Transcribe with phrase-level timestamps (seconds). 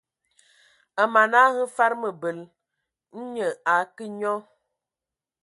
[1.01, 2.39] A mana hm fad mǝbǝl,
[3.17, 4.33] nnye a akǝ nyɔ.